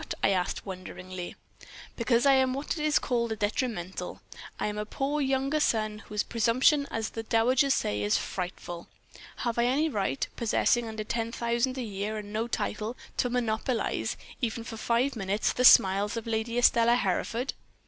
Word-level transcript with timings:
I 0.23 0.29
asked, 0.31 0.65
wonderingly. 0.65 1.35
"'Because 1.95 2.25
I 2.25 2.33
am 2.33 2.55
what 2.55 2.75
is 2.75 2.97
called 2.97 3.33
a 3.33 3.35
detrimental. 3.35 4.19
I 4.59 4.65
am 4.65 4.79
a 4.79 4.83
poor 4.83 5.21
younger 5.21 5.59
son, 5.59 5.99
whose 6.07 6.23
presumption, 6.23 6.87
as 6.89 7.11
the 7.11 7.21
dowagers 7.21 7.75
say, 7.75 8.01
is 8.01 8.17
frightful. 8.17 8.87
Have 9.45 9.59
I 9.59 9.65
any 9.65 9.89
right, 9.89 10.27
possessing 10.35 10.87
under 10.87 11.03
ten 11.03 11.31
thousand 11.31 11.77
a 11.77 11.83
year 11.83 12.17
and 12.17 12.33
no 12.33 12.47
title, 12.47 12.97
to 13.17 13.29
monopolize, 13.29 14.17
even 14.41 14.63
for 14.63 14.75
five 14.75 15.15
minutes, 15.15 15.53
the 15.53 15.63
smiles 15.63 16.17
of 16.17 16.25
Lady 16.25 16.57
Estelle 16.57 16.95
Hereford?' 16.97 17.53